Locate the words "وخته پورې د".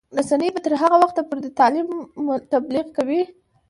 1.03-1.47